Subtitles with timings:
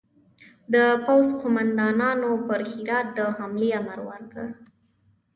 [0.73, 0.75] د
[1.05, 4.47] پوځ قوماندانانو پر هرات د حملې امر ورکړ.